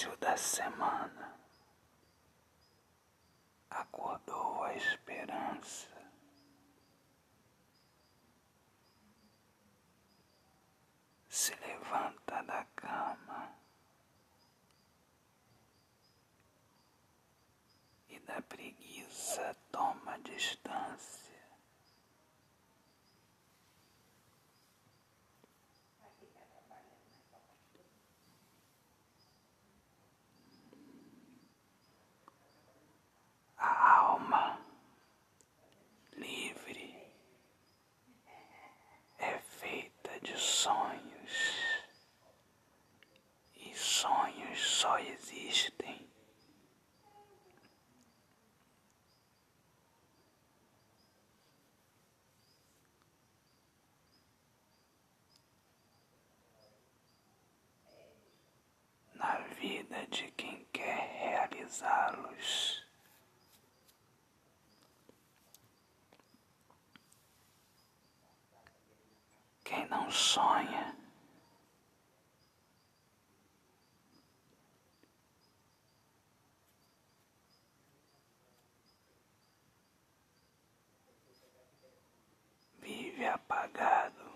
início 0.00 0.16
da 0.16 0.34
semana 0.34 1.34
acordou 3.68 4.64
a 4.64 4.74
esperança. 4.74 5.88
Se 11.28 11.54
levanta 11.56 12.42
da 12.44 12.64
cama 12.76 13.52
e 18.08 18.18
da 18.20 18.40
preguiça 18.40 19.54
toma 19.70 20.18
distância. 20.20 21.29
Existem. 45.50 46.08
Na 59.14 59.38
vida 59.60 60.06
de 60.06 60.30
quem 60.32 60.64
quer 60.72 61.10
realizá-los. 61.20 62.80
Quem 69.64 69.86
não 69.88 70.10
sonha 70.10 70.96
vive 82.90 83.26
apagado. 83.26 84.30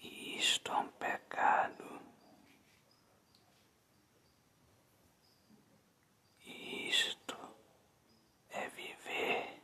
E 0.00 0.36
isto 0.38 0.67
é 0.67 0.67
um 0.78 0.88
pecado. 0.88 2.00
E 6.44 6.88
isto 6.88 7.36
é 8.50 8.68
viver 8.68 9.60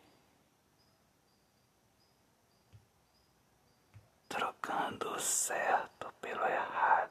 trocando 4.29 5.11
o 5.11 5.21
certo 5.21 6.13
pelo 6.21 6.45
errado. 6.47 7.05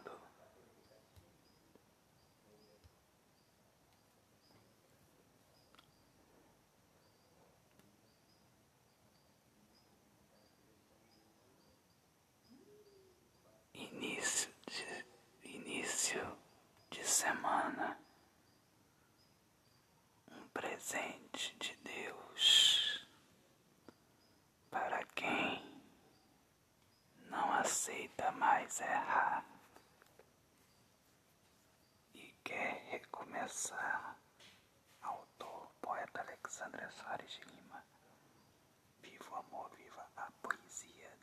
início 13.73 14.49
de, 14.67 15.05
início 15.49 16.37
de 16.89 17.05
semana, 17.05 17.97
um 20.31 20.47
presente 20.83 21.55
de 21.59 21.77
Deus 21.77 23.07
para 24.69 25.01
quem 25.15 25.81
não 27.29 27.53
aceita 27.53 28.29
mais 28.33 28.81
errar 28.81 29.45
e 32.13 32.35
quer 32.43 32.83
recomeçar. 32.89 34.17
Autor, 35.01 35.71
poeta 35.81 36.19
Alexandre 36.19 36.85
Soares 36.91 37.31
de 37.31 37.45
Lima. 37.45 37.81
Viva 39.01 39.31
o 39.31 39.35
amor, 39.35 39.71
viva 39.77 40.05
a 40.17 40.29
poesia. 40.41 41.17